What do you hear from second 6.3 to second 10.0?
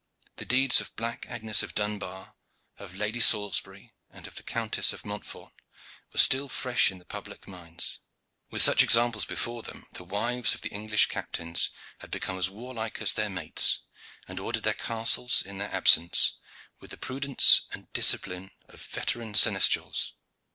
fresh in the public minds. With such examples before them